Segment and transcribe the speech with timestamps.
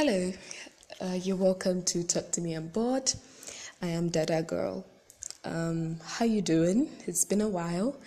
[0.00, 0.32] Hello,
[1.00, 3.12] uh, you're welcome to Talk to Me on Board.
[3.82, 4.86] I am Dada Girl.
[5.42, 6.88] Um, how you doing?
[7.08, 7.98] It's been a while.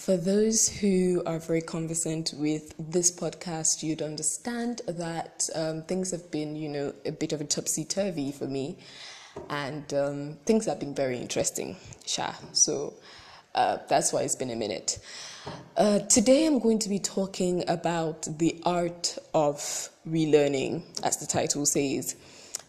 [0.00, 6.32] For those who are very conversant with this podcast, you'd understand that um, things have
[6.32, 8.76] been, you know, a bit of a topsy turvy for me,
[9.50, 11.76] and um, things have been very interesting.
[12.06, 12.32] Sha.
[12.50, 12.94] So
[13.54, 14.98] uh, that's why it's been a minute.
[15.76, 21.66] Uh, today I'm going to be talking about the art of relearning, as the title
[21.66, 22.16] says.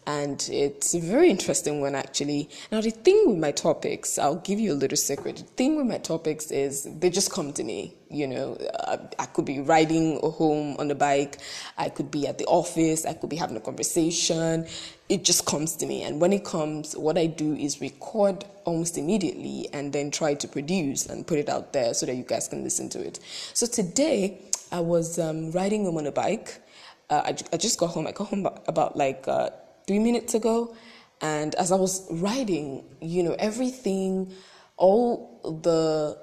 [0.07, 2.49] And it's a very interesting one, actually.
[2.71, 5.35] Now, the thing with my topics, I'll give you a little secret.
[5.38, 7.93] The thing with my topics is they just come to me.
[8.09, 8.57] You know,
[8.88, 11.38] I, I could be riding home on the bike,
[11.77, 14.66] I could be at the office, I could be having a conversation.
[15.09, 16.02] It just comes to me.
[16.02, 20.47] And when it comes, what I do is record almost immediately and then try to
[20.47, 23.19] produce and put it out there so that you guys can listen to it.
[23.53, 24.41] So today,
[24.71, 26.61] I was um, riding home on a bike.
[27.09, 28.07] Uh, I, I just got home.
[28.07, 29.49] I got home about like uh,
[29.87, 30.75] three minutes ago.
[31.21, 34.31] And as I was riding, you know, everything,
[34.77, 36.17] all the,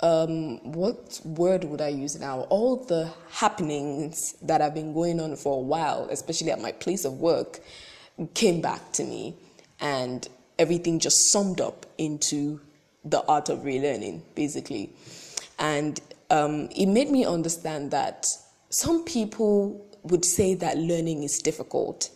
[0.00, 2.40] um, what word would I use now?
[2.50, 7.04] All the happenings that have been going on for a while, especially at my place
[7.04, 7.60] of work,
[8.34, 9.36] came back to me.
[9.80, 10.28] And
[10.58, 12.60] everything just summed up into
[13.04, 14.90] the art of relearning, basically.
[15.58, 16.00] And
[16.32, 18.26] um, it made me understand that
[18.70, 22.10] some people would say that learning is difficult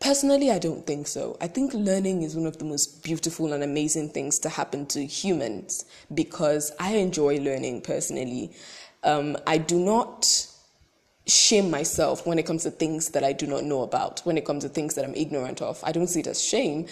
[0.00, 1.36] Personally, I don't think so.
[1.40, 5.06] I think learning is one of the most beautiful and amazing things to happen to
[5.06, 8.52] humans because I enjoy learning personally.
[9.02, 10.46] Um, I do not
[11.26, 14.44] shame myself when it comes to things that I do not know about, when it
[14.44, 15.82] comes to things that I'm ignorant of.
[15.82, 16.86] I don't see it as shame.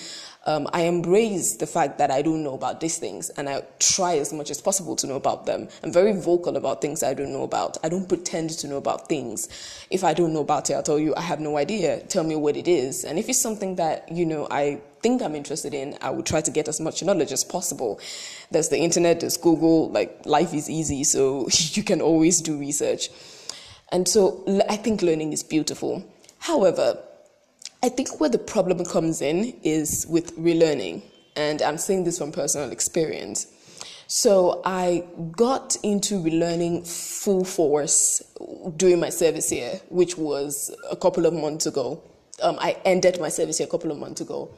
[0.47, 4.16] Um, I embrace the fact that I don't know about these things and I try
[4.16, 5.69] as much as possible to know about them.
[5.84, 7.77] I'm very vocal about things I don't know about.
[7.84, 9.48] I don't pretend to know about things.
[9.91, 12.00] If I don't know about it, I'll tell you I have no idea.
[12.00, 13.05] Tell me what it is.
[13.05, 16.41] And if it's something that, you know, I think I'm interested in, I will try
[16.41, 18.00] to get as much knowledge as possible.
[18.51, 23.11] There's the internet, there's Google, like life is easy, so you can always do research.
[23.92, 26.03] And so I think learning is beautiful.
[26.39, 26.98] However,
[27.83, 31.03] I think where the problem comes in is with relearning.
[31.36, 33.47] And I'm saying this from personal experience.
[34.07, 38.23] So I got into relearning full force
[38.77, 42.03] during my service year, which was a couple of months ago.
[42.42, 44.51] Um, I ended my service year a couple of months ago.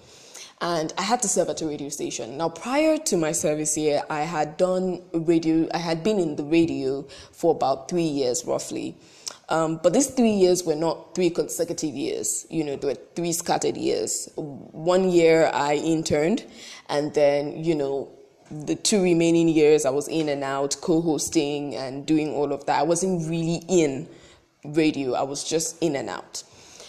[0.60, 2.36] And I had to serve at a radio station.
[2.36, 6.44] Now, prior to my service year, I had done radio, I had been in the
[6.44, 7.02] radio
[7.32, 8.96] for about three years roughly.
[9.48, 12.46] Um, but these three years were not three consecutive years.
[12.50, 14.28] You know, there were three scattered years.
[14.36, 16.44] One year I interned,
[16.88, 18.10] and then, you know,
[18.50, 22.64] the two remaining years I was in and out, co hosting and doing all of
[22.66, 22.80] that.
[22.80, 24.08] I wasn't really in
[24.64, 26.42] radio, I was just in and out.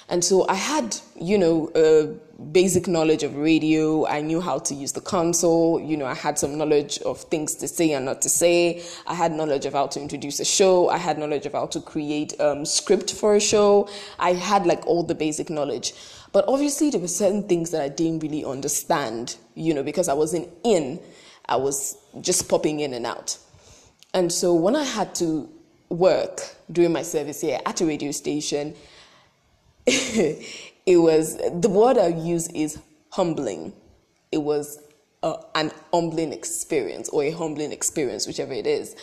[0.08, 2.20] And so I had, you know,
[2.52, 4.06] basic knowledge of radio.
[4.06, 5.80] I knew how to use the console.
[5.80, 8.84] You know, I had some knowledge of things to say and not to say.
[9.08, 10.90] I had knowledge of how to introduce a show.
[10.90, 13.90] I had knowledge of how to create um, script for a show.
[14.20, 15.94] I had like all the basic knowledge.
[16.32, 20.14] But obviously, there were certain things that I didn't really understand, you know, because I
[20.14, 21.00] wasn't in.
[21.48, 23.38] I was just popping in and out.
[24.14, 25.50] And so when I had to
[25.90, 28.76] work during my service here at a radio station,
[30.85, 32.79] it was the word I use is
[33.12, 33.73] humbling.
[34.31, 34.79] It was
[35.22, 38.96] uh, an humbling experience or a humbling experience, whichever it is,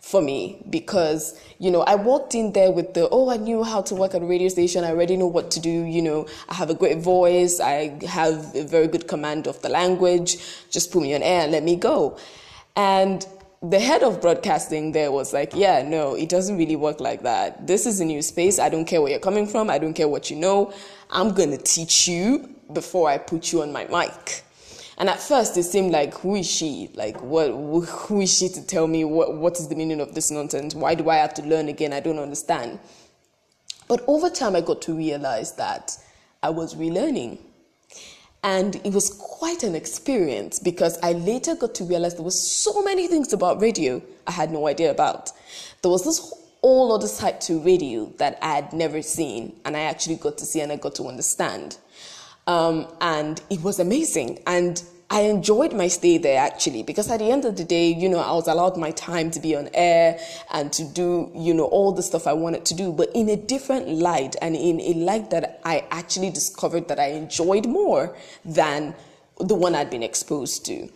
[0.00, 3.82] for me because you know I walked in there with the oh I knew how
[3.82, 4.84] to work at a radio station.
[4.84, 5.70] I already know what to do.
[5.70, 7.60] You know I have a great voice.
[7.60, 10.38] I have a very good command of the language.
[10.70, 12.18] Just put me on air and let me go.
[12.76, 13.26] And
[13.70, 17.66] the head of broadcasting there was like, yeah, no, it doesn't really work like that.
[17.66, 18.58] This is a new space.
[18.58, 19.70] I don't care where you're coming from.
[19.70, 20.72] I don't care what you know.
[21.10, 24.42] I'm going to teach you before I put you on my mic.
[24.98, 26.90] And at first, it seemed like, who is she?
[26.94, 27.48] Like, what?
[27.48, 30.74] Who is she to tell me what, what is the meaning of this nonsense?
[30.74, 31.92] Why do I have to learn again?
[31.92, 32.78] I don't understand.
[33.88, 35.96] But over time, I got to realize that
[36.42, 37.38] I was relearning.
[38.46, 42.80] And it was quite an experience because I later got to realize there were so
[42.80, 45.32] many things about radio I had no idea about.
[45.82, 49.80] There was this whole other side to radio that I had never seen, and I
[49.80, 51.76] actually got to see and I got to understand.
[52.46, 54.38] Um, and it was amazing.
[54.46, 58.08] And I enjoyed my stay there actually because at the end of the day, you
[58.08, 60.18] know, I was allowed my time to be on air
[60.52, 63.36] and to do, you know, all the stuff I wanted to do, but in a
[63.36, 68.94] different light and in a light that I actually discovered that I enjoyed more than
[69.38, 70.88] the one I'd been exposed to.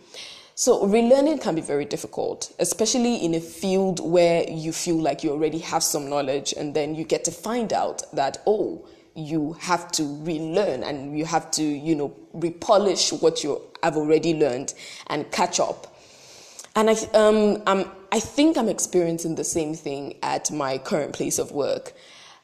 [0.55, 5.31] So relearning can be very difficult, especially in a field where you feel like you
[5.31, 8.85] already have some knowledge and then you get to find out that, oh,
[9.15, 14.33] you have to relearn and you have to, you know, repolish what you have already
[14.33, 14.73] learned
[15.07, 15.95] and catch up.
[16.75, 21.39] And I, um, I'm, I think I'm experiencing the same thing at my current place
[21.39, 21.93] of work.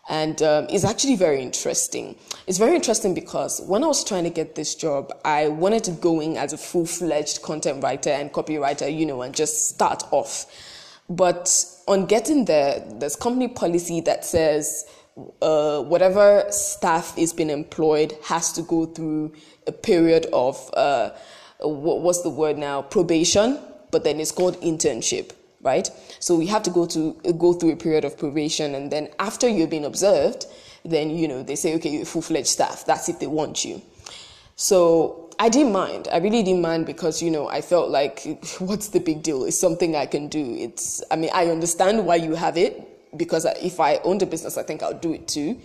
[0.10, 2.16] And um, it's actually very interesting.
[2.46, 5.92] It's very interesting because when I was trying to get this job, I wanted to
[5.92, 10.04] go in as a full fledged content writer and copywriter, you know, and just start
[10.12, 10.46] off.
[11.10, 11.54] But
[11.88, 14.86] on getting there, there's company policy that says
[15.42, 19.34] uh, whatever staff is being employed has to go through
[19.66, 21.10] a period of uh,
[21.60, 23.60] what, what's the word now probation,
[23.92, 25.31] but then it's called internship,
[25.62, 25.90] right?
[26.19, 29.48] So we have to go to go through a period of probation, and then after
[29.48, 30.46] you've been observed,
[30.86, 32.86] then you know they say okay you're full fledged staff.
[32.86, 33.81] That's if they want you.
[34.56, 36.08] So I didn't mind.
[36.12, 38.24] I really didn't mind because, you know, I felt like,
[38.60, 39.44] what's the big deal?
[39.44, 40.56] It's something I can do.
[40.58, 44.57] It's, I mean, I understand why you have it because if I owned a business,
[44.57, 45.59] I think I'll do it too.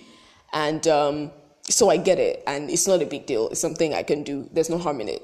[0.53, 1.31] And um,
[1.63, 2.43] so I get it.
[2.47, 3.49] And it's not a big deal.
[3.49, 4.49] It's something I can do.
[4.53, 5.23] There's no harm in it.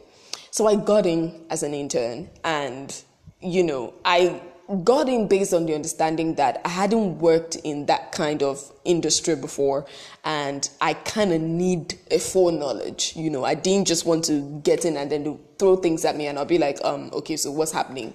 [0.50, 2.94] So I got in as an intern and,
[3.40, 4.40] you know, I
[4.84, 9.34] got in based on the understanding that I hadn't worked in that kind of industry
[9.34, 9.86] before
[10.24, 13.14] and I kind of need a foreknowledge.
[13.16, 16.26] You know, I didn't just want to get in and then throw things at me
[16.26, 18.14] and I'll be like, um, okay, so what's happening?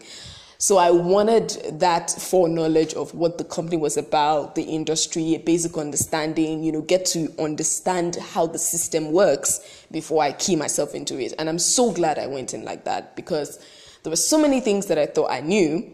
[0.63, 5.77] So I wanted that foreknowledge of what the company was about, the industry, a basic
[5.77, 9.59] understanding, you know, get to understand how the system works
[9.91, 11.33] before I key myself into it.
[11.37, 13.59] And I'm so glad I went in like that because
[14.03, 15.85] there were so many things that I thought I knew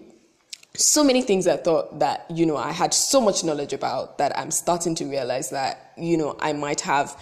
[0.76, 4.38] so many things I thought that, you know, I had so much knowledge about that
[4.38, 7.20] I'm starting to realize that, you know, I might have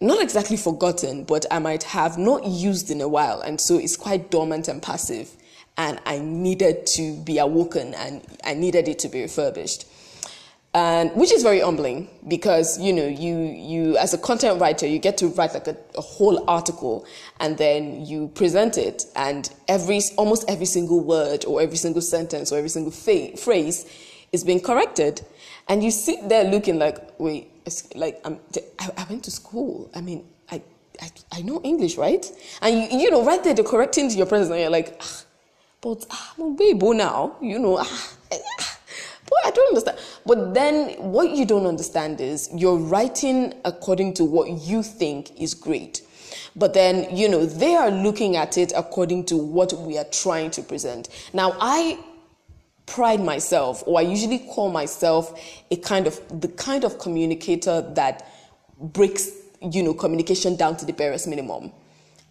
[0.00, 3.42] not exactly forgotten, but I might have not used in a while.
[3.42, 5.30] And so it's quite dormant and passive.
[5.80, 9.86] And I needed to be awoken and I needed it to be refurbished.
[10.74, 14.98] And which is very humbling because you know you you as a content writer you
[14.98, 17.06] get to write like a, a, whole article
[17.40, 22.52] and then you present it and every almost every single word or every single sentence
[22.52, 23.86] or every single fa- phrase
[24.32, 25.22] is being corrected.
[25.66, 27.48] And you sit there looking like wait
[27.94, 28.38] like I'm,
[28.78, 29.90] I, went to school.
[29.94, 30.60] I mean I,
[31.00, 32.30] I i know english right?
[32.60, 35.00] And you you know right there they're correcting your presence and you're like
[35.80, 38.80] but ah, i'm baby now you know ah, ah
[39.44, 39.98] I don't understand.
[40.26, 45.54] But then what you don't understand is you're writing according to what you think is
[45.54, 46.02] great.
[46.56, 50.50] But then, you know, they are looking at it according to what we are trying
[50.52, 51.08] to present.
[51.32, 51.98] Now, I
[52.86, 55.40] pride myself, or I usually call myself
[55.70, 58.28] a kind of the kind of communicator that
[58.80, 59.30] breaks,
[59.60, 61.72] you know, communication down to the barest minimum.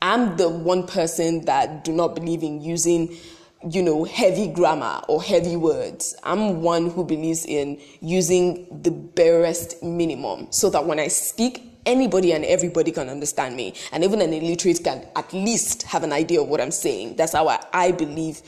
[0.02, 3.18] I'm the one person that do not believe in using
[3.68, 6.16] you know, heavy grammar or heavy words.
[6.24, 12.34] I'm one who believes in using the barest minimum so that when I speak, anybody
[12.34, 13.74] and everybody can understand me.
[13.92, 17.16] And even an illiterate can at least have an idea of what I'm saying.
[17.16, 18.42] That's how I, I believe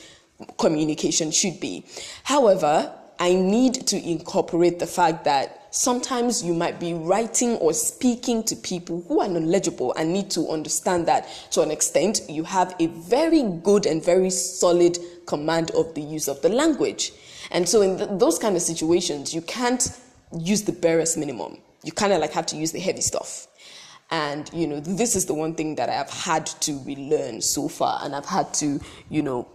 [0.58, 1.84] communication should be.
[2.24, 8.44] However, I need to incorporate the fact that sometimes you might be writing or speaking
[8.44, 12.76] to people who are knowledgeable and need to understand that to an extent you have
[12.78, 17.12] a very good and very solid command of the use of the language.
[17.50, 19.98] And so in th- those kind of situations, you can't
[20.38, 21.58] use the barest minimum.
[21.82, 23.48] You kind of like have to use the heavy stuff.
[24.10, 27.66] And, you know, this is the one thing that I have had to relearn so
[27.66, 28.00] far.
[28.02, 29.48] And I've had to, you know,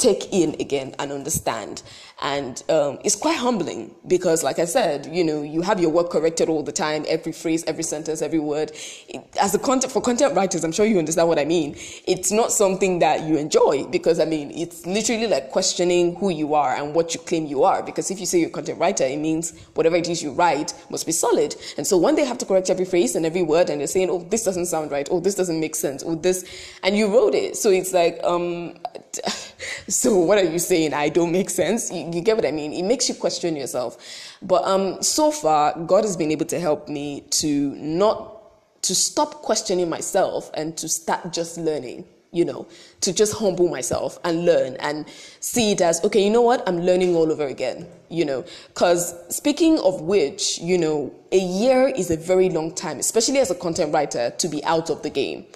[0.00, 1.82] take in again and understand.
[2.22, 6.10] And um, it's quite humbling because, like I said, you know, you have your work
[6.10, 8.72] corrected all the time, every phrase, every sentence, every word.
[9.08, 11.76] It, as a content for content writers, I'm sure you understand what I mean.
[12.06, 16.54] It's not something that you enjoy because I mean, it's literally like questioning who you
[16.54, 17.82] are and what you claim you are.
[17.82, 20.74] Because if you say you're a content writer, it means whatever it is you write
[20.90, 21.56] must be solid.
[21.78, 24.10] And so when they have to correct every phrase and every word, and they're saying,
[24.10, 26.44] "Oh, this doesn't sound right," "Oh, this doesn't make sense," "Oh, this,"
[26.82, 28.74] and you wrote it, so it's like, um.
[29.90, 30.94] So what are you saying?
[30.94, 31.90] I don't make sense.
[31.90, 32.72] You, you, get what I mean?
[32.72, 33.98] It makes you question yourself.
[34.40, 38.36] But um, so far, God has been able to help me to not
[38.82, 42.04] to stop questioning myself and to start just learning.
[42.32, 42.68] You know,
[43.00, 45.08] to just humble myself and learn and
[45.40, 46.22] see it as okay.
[46.22, 46.62] You know what?
[46.68, 47.88] I'm learning all over again.
[48.08, 53.00] You know, because speaking of which, you know, a year is a very long time,
[53.00, 55.46] especially as a content writer, to be out of the game.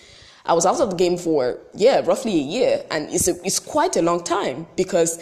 [0.47, 2.85] I was out of the game for, yeah, roughly a year.
[2.91, 5.19] And it's, a, it's quite a long time because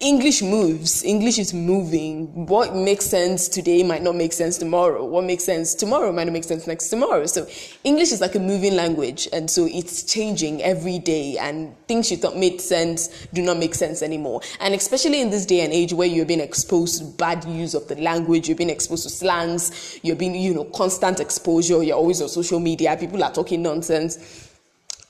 [0.00, 1.04] English moves.
[1.04, 2.46] English is moving.
[2.46, 5.04] What makes sense today might not make sense tomorrow.
[5.04, 7.24] What makes sense tomorrow might not make sense next tomorrow.
[7.24, 7.46] So
[7.84, 9.28] English is like a moving language.
[9.32, 13.74] And so it's changing every day and things you thought made sense do not make
[13.74, 14.42] sense anymore.
[14.60, 17.88] And especially in this day and age where you're being exposed to bad use of
[17.88, 22.22] the language, you're being exposed to slangs, you're being, you know, constant exposure, you're always
[22.22, 24.49] on social media, people are talking nonsense.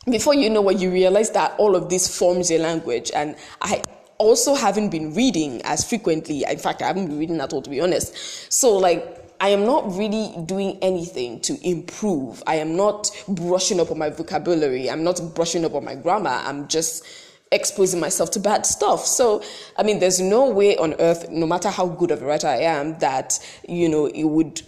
[0.07, 3.11] Before you know what, you realize that all of this forms a language.
[3.15, 3.83] And I,
[4.21, 6.45] also haven't been reading as frequently.
[6.45, 8.53] In fact, I haven't been reading at all, to be honest.
[8.53, 12.43] So, like, I am not really doing anything to improve.
[12.47, 14.91] I am not brushing up on my vocabulary.
[14.91, 16.39] I'm not brushing up on my grammar.
[16.45, 17.07] I'm just
[17.51, 19.07] exposing myself to bad stuff.
[19.07, 19.43] So,
[19.79, 22.59] I mean, there's no way on earth, no matter how good of a writer I
[22.59, 24.61] am, that, you know, it would,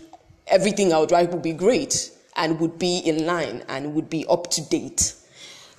[0.46, 4.24] everything I would write would be great and would be in line and would be
[4.30, 5.14] up to date.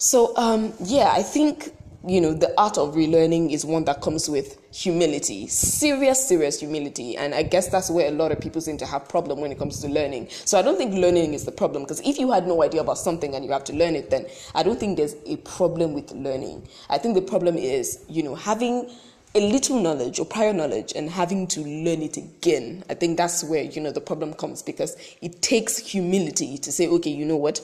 [0.04, 1.72] So, um, yeah, I think
[2.06, 7.16] you know, the art of relearning is one that comes with humility, serious, serious humility.
[7.16, 9.58] And I guess that's where a lot of people seem to have problem when it
[9.58, 10.28] comes to learning.
[10.44, 12.98] So I don't think learning is the problem because if you had no idea about
[12.98, 16.12] something and you have to learn it, then I don't think there's a problem with
[16.12, 16.68] learning.
[16.90, 18.92] I think the problem is, you know, having
[19.36, 22.84] a little knowledge or prior knowledge and having to learn it again.
[22.90, 26.90] I think that's where, you know, the problem comes because it takes humility to say,
[26.90, 27.62] okay, you know what?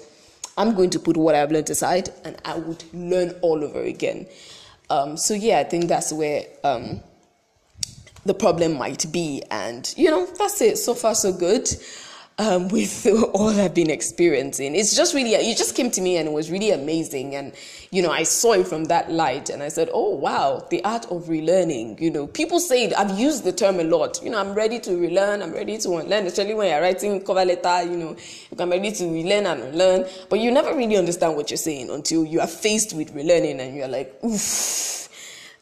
[0.59, 4.27] I'm going to put what I've learned aside and I would learn all over again.
[4.89, 6.99] Um, so, yeah, I think that's where um,
[8.25, 9.41] the problem might be.
[9.49, 10.77] And, you know, that's it.
[10.77, 11.67] So far, so good
[12.39, 14.73] um, with all I've been experiencing.
[14.75, 17.35] It's just really, you just came to me and it was really amazing.
[17.35, 17.53] And,
[17.91, 21.05] you know, I saw it from that light and I said, oh, wow, the art
[21.11, 21.99] of relearning.
[22.01, 24.23] You know, people say, it, I've used the term a lot.
[24.23, 27.45] You know, I'm ready to relearn, I'm ready to learn, especially when you're writing cover
[27.45, 28.15] letter, you know,
[28.57, 30.05] I'm ready to relearn and learn.
[30.29, 33.75] But you never really understand what you're saying until you are faced with relearning and
[33.75, 35.08] you're like, oof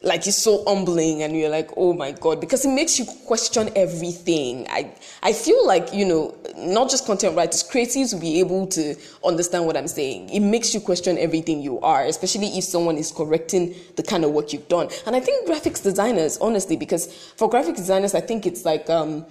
[0.03, 3.69] like it's so humbling and you're like oh my god because it makes you question
[3.75, 4.67] everything.
[4.69, 8.95] I i feel like you know not just content writers creatives will be able to
[9.25, 10.29] understand what i'm saying.
[10.29, 14.31] It makes you question everything you are especially if someone is correcting the kind of
[14.31, 14.89] work you've done.
[15.07, 19.25] And i think graphics designers honestly because for graphic designers i think it's like um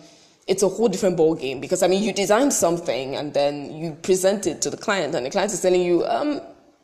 [0.47, 3.93] it's a whole different ball game because I mean you design something and then you
[4.03, 6.41] present it to the client and the client is telling you um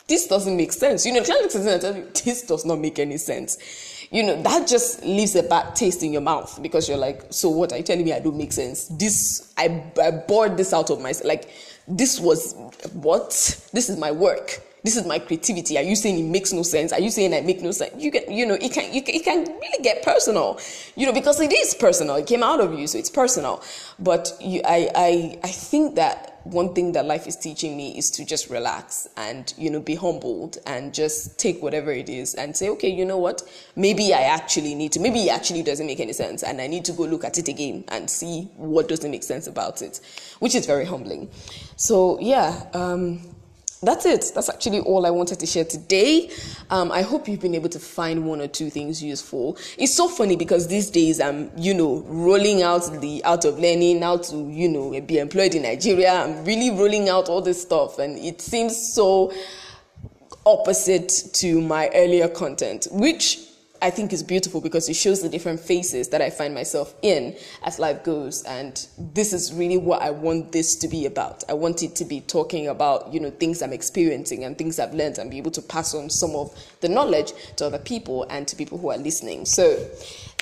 [0.09, 1.07] this doesn't make sense.
[1.07, 3.59] You know, the client looks at and tells you, this does not make any sense.
[4.11, 7.49] You know, that just leaves a bad taste in your mouth because you're like, so
[7.49, 8.89] what are you telling me I don't make sense?
[8.89, 11.27] This, I, I bored this out of myself.
[11.27, 11.49] Like,
[11.89, 12.55] this was,
[12.93, 13.31] what?
[13.73, 14.61] This is my work.
[14.83, 15.79] This is my creativity.
[15.79, 16.93] Are you saying it makes no sense?
[16.93, 17.93] Are you saying I make no sense?
[18.03, 20.59] You can, you know, it can, you can, it can really get personal,
[20.97, 22.17] you know, because it is personal.
[22.17, 23.63] It came out of you, so it's personal.
[24.01, 28.11] But you, I, I, I think that one thing that life is teaching me is
[28.11, 32.57] to just relax and you know be humbled and just take whatever it is and
[32.57, 33.43] say okay you know what
[33.77, 36.85] maybe i actually need to maybe it actually doesn't make any sense and i need
[36.85, 40.01] to go look at it again and see what doesn't make sense about it
[40.41, 41.31] which is very humbling
[41.77, 43.21] so yeah um,
[43.83, 44.31] that's it.
[44.35, 46.31] That's actually all I wanted to share today.
[46.71, 49.59] Um, I hope you've been able to find one or two things useful.
[49.77, 54.03] It's so funny because these days I'm, you know, rolling out the out of learning,
[54.03, 56.13] how to, you know, be employed in Nigeria.
[56.13, 59.33] I'm really rolling out all this stuff, and it seems so
[60.47, 63.39] opposite to my earlier content, which
[63.83, 67.37] I think is beautiful because it shows the different faces that I find myself in
[67.65, 68.45] as life goes.
[68.45, 71.43] And this is really what I want this to be about.
[71.49, 74.95] I want it to be talking about, you know, things I'm experiencing and things I've
[74.95, 78.47] learned and be able to pass on some of the knowledge to other people and
[78.47, 79.45] to people who are listening.
[79.47, 79.77] So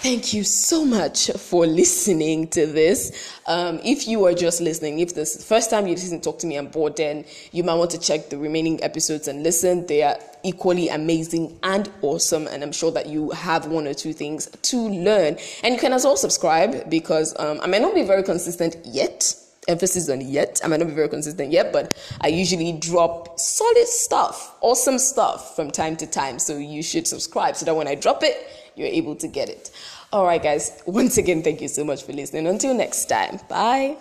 [0.02, 3.36] Thank you so much for listening to this.
[3.46, 6.24] Um, if you are just listening, if this is the first time you listen to
[6.24, 9.42] Talk to Me on board, then you might want to check the remaining episodes and
[9.42, 9.84] listen.
[9.84, 14.14] They are equally amazing and awesome, and I'm sure that you have one or two
[14.14, 15.36] things to learn.
[15.62, 19.34] And you can as well subscribe because um, I may not be very consistent yet.
[19.68, 20.62] Emphasis on yet.
[20.64, 25.54] I might not be very consistent yet, but I usually drop solid stuff, awesome stuff
[25.54, 26.38] from time to time.
[26.38, 29.70] So you should subscribe so that when I drop it, you're able to get it.
[30.12, 30.82] All right, guys.
[30.86, 32.46] Once again, thank you so much for listening.
[32.46, 33.38] Until next time.
[33.48, 33.96] Bye.